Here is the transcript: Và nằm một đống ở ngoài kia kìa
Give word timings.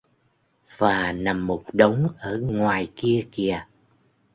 Và 0.77 1.11
nằm 1.11 1.47
một 1.47 1.63
đống 1.73 2.09
ở 2.17 2.39
ngoài 2.41 2.91
kia 2.95 3.27
kìa 3.31 3.65